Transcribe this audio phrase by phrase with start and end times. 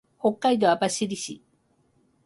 [0.19, 1.41] 北海道網走市